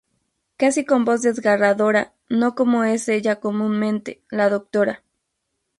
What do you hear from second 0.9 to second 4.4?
voz desgarradora, no como es ella comúnmente,